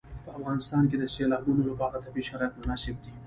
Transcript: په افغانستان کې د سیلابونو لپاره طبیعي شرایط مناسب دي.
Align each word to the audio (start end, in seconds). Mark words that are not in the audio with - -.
په 0.25 0.29
افغانستان 0.37 0.83
کې 0.89 0.97
د 0.99 1.03
سیلابونو 1.15 1.61
لپاره 1.69 2.01
طبیعي 2.05 2.23
شرایط 2.29 2.53
مناسب 2.61 2.95
دي. 3.03 3.11